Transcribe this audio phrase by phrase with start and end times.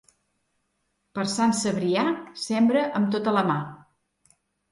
[1.17, 2.07] Per Sant Cebrià,
[2.45, 3.59] sembra amb tota la mà.